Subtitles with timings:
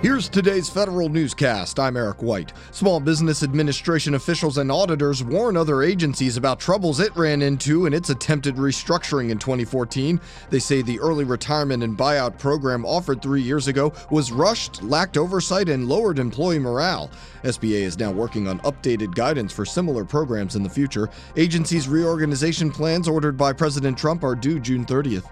[0.00, 1.80] Here's today's federal newscast.
[1.80, 2.52] I'm Eric White.
[2.70, 7.92] Small Business Administration officials and auditors warn other agencies about troubles it ran into in
[7.92, 10.20] its attempted restructuring in 2014.
[10.50, 15.16] They say the early retirement and buyout program offered three years ago was rushed, lacked
[15.16, 17.10] oversight, and lowered employee morale.
[17.42, 21.10] SBA is now working on updated guidance for similar programs in the future.
[21.36, 25.28] Agencies' reorganization plans ordered by President Trump are due June 30th.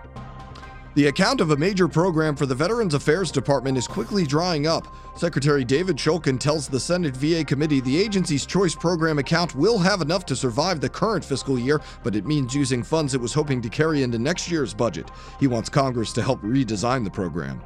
[0.97, 4.89] The account of a major program for the Veterans Affairs Department is quickly drying up.
[5.15, 10.01] Secretary David Shulkin tells the Senate VA committee the agency's choice program account will have
[10.01, 13.61] enough to survive the current fiscal year, but it means using funds it was hoping
[13.61, 15.11] to carry into next year's budget.
[15.39, 17.61] He wants Congress to help redesign the program.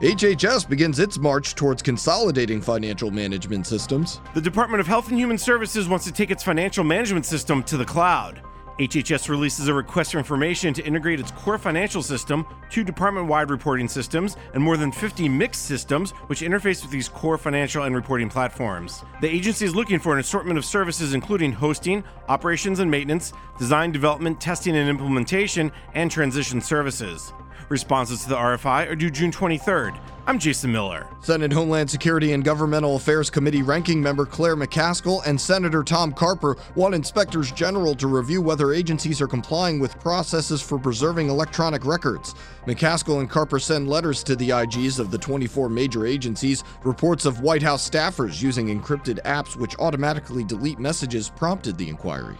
[0.00, 4.20] HHS begins its march towards consolidating financial management systems.
[4.34, 7.76] The Department of Health and Human Services wants to take its financial management system to
[7.76, 8.42] the cloud.
[8.78, 13.48] HHS releases a request for information to integrate its core financial system, two department wide
[13.48, 17.94] reporting systems, and more than 50 mixed systems which interface with these core financial and
[17.94, 19.02] reporting platforms.
[19.22, 23.92] The agency is looking for an assortment of services including hosting, operations and maintenance, design,
[23.92, 27.32] development, testing and implementation, and transition services.
[27.68, 29.98] Responses to the RFI are due June 23rd.
[30.28, 31.08] I'm Jason Miller.
[31.20, 36.56] Senate Homeland Security and Governmental Affairs Committee ranking member Claire McCaskill and Senator Tom Carper
[36.76, 42.36] want inspectors general to review whether agencies are complying with processes for preserving electronic records.
[42.66, 47.40] McCaskill and Carper send letters to the IGs of the 24 major agencies, reports of
[47.40, 52.36] White House staffers using encrypted apps which automatically delete messages prompted the inquiry.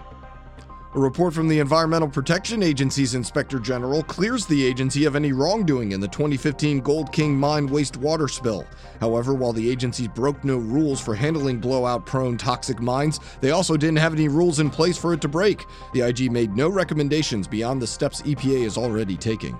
[0.97, 5.93] A report from the Environmental Protection Agency's Inspector General clears the agency of any wrongdoing
[5.93, 8.65] in the 2015 Gold King mine wastewater spill.
[8.99, 13.77] However, while the agency broke no rules for handling blowout prone toxic mines, they also
[13.77, 15.67] didn't have any rules in place for it to break.
[15.93, 19.55] The IG made no recommendations beyond the steps EPA is already taking.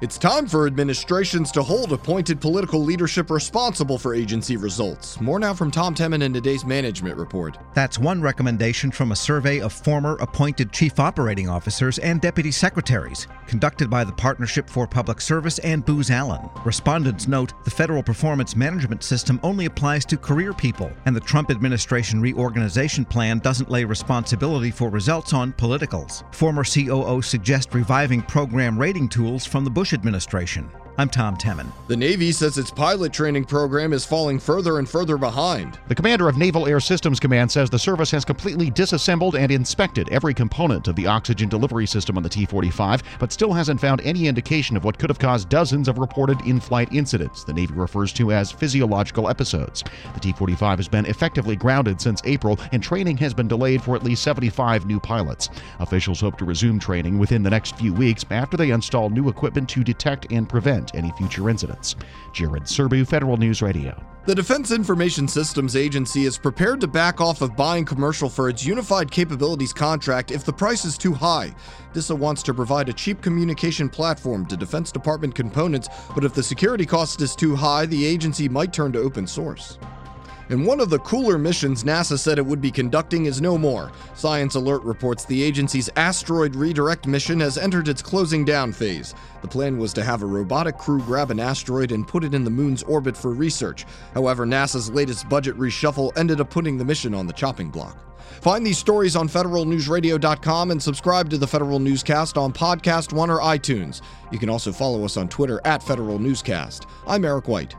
[0.00, 5.20] It's time for administrations to hold appointed political leadership responsible for agency results.
[5.20, 7.58] More now from Tom Temin in today's management report.
[7.74, 13.28] That's one recommendation from a survey of former appointed chief operating officers and deputy secretaries,
[13.46, 16.50] conducted by the Partnership for Public Service and Booz Allen.
[16.64, 21.52] Respondents note the federal performance management system only applies to career people, and the Trump
[21.52, 26.24] administration reorganization plan doesn't lay responsibility for results on politicals.
[26.32, 30.70] Former COO suggest reviving program rating tools from the Bush administration.
[30.96, 31.72] I'm Tom Temin.
[31.88, 35.76] The Navy says its pilot training program is falling further and further behind.
[35.88, 40.08] The commander of Naval Air Systems Command says the service has completely disassembled and inspected
[40.10, 44.02] every component of the oxygen delivery system on the T 45, but still hasn't found
[44.02, 47.74] any indication of what could have caused dozens of reported in flight incidents, the Navy
[47.74, 49.82] refers to as physiological episodes.
[50.14, 53.96] The T 45 has been effectively grounded since April, and training has been delayed for
[53.96, 55.50] at least 75 new pilots.
[55.80, 59.68] Officials hope to resume training within the next few weeks after they install new equipment
[59.70, 60.48] to detect and
[60.84, 61.96] prevent any future incidents.
[62.32, 64.00] Jared Serbu, Federal News Radio.
[64.26, 68.64] The Defense Information Systems Agency is prepared to back off of buying commercial for its
[68.64, 71.54] Unified Capabilities contract if the price is too high.
[71.92, 76.42] DISA wants to provide a cheap communication platform to Defense Department components, but if the
[76.42, 79.78] security cost is too high, the agency might turn to open source.
[80.50, 83.90] And one of the cooler missions NASA said it would be conducting is no more.
[84.14, 89.14] Science Alert reports the agency's asteroid redirect mission has entered its closing down phase.
[89.42, 92.44] The plan was to have a robotic crew grab an asteroid and put it in
[92.44, 93.86] the moon's orbit for research.
[94.12, 97.96] However, NASA's latest budget reshuffle ended up putting the mission on the chopping block.
[98.40, 103.38] Find these stories on federalnewsradio.com and subscribe to the Federal Newscast on Podcast One or
[103.38, 104.02] iTunes.
[104.30, 106.86] You can also follow us on Twitter at Federal Newscast.
[107.06, 107.74] I'm Eric White.